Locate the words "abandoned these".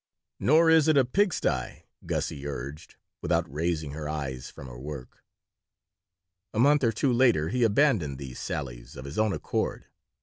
7.61-8.39